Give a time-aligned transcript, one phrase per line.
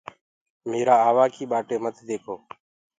[0.69, 2.35] ميرآ آوآ ڪي ٻآٽي مت ديکو۔